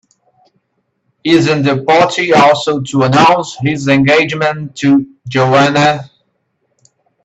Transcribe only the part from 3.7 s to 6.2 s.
engagement to Joanna?